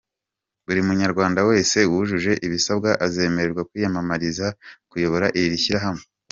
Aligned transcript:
Buri 0.65 0.79
Munyarwanda 0.87 1.39
wese 1.49 1.77
wujuje 1.91 2.31
ibisabwa 2.45 2.89
azemerwa 3.05 3.61
kwiyamamariza 3.69 4.47
kuyobora 4.89 5.27
iri 5.39 5.57
shyirahamwe. 5.63 6.03